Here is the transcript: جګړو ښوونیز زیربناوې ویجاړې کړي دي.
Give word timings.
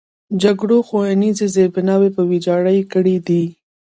جګړو 0.41 0.77
ښوونیز 0.87 1.37
زیربناوې 1.55 2.09
ویجاړې 2.29 2.79
کړي 2.91 3.15
دي. 3.27 3.43